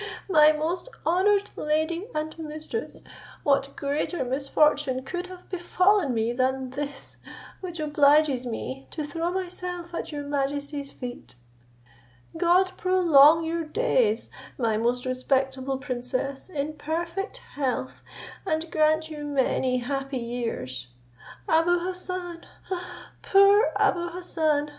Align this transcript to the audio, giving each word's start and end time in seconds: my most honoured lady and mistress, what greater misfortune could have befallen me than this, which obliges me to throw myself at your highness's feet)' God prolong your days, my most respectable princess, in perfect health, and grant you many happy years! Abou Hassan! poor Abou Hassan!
my 0.27 0.51
most 0.51 0.89
honoured 1.05 1.51
lady 1.55 2.07
and 2.15 2.35
mistress, 2.39 3.03
what 3.43 3.71
greater 3.75 4.23
misfortune 4.25 5.03
could 5.03 5.27
have 5.27 5.47
befallen 5.51 6.11
me 6.11 6.33
than 6.33 6.71
this, 6.71 7.17
which 7.59 7.79
obliges 7.79 8.43
me 8.47 8.87
to 8.89 9.03
throw 9.03 9.29
myself 9.29 9.93
at 9.93 10.11
your 10.11 10.27
highness's 10.27 10.89
feet)' 10.91 11.35
God 12.35 12.71
prolong 12.77 13.43
your 13.45 13.63
days, 13.63 14.31
my 14.57 14.75
most 14.75 15.05
respectable 15.05 15.77
princess, 15.77 16.49
in 16.49 16.73
perfect 16.73 17.37
health, 17.53 18.01
and 18.43 18.71
grant 18.71 19.11
you 19.11 19.23
many 19.23 19.77
happy 19.77 20.17
years! 20.17 20.87
Abou 21.47 21.77
Hassan! 21.77 22.43
poor 23.21 23.71
Abou 23.75 24.09
Hassan! 24.09 24.69